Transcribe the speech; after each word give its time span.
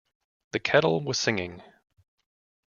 The 0.53 0.59
kettle 0.59 1.03
was 1.03 1.19
singing. 1.19 1.61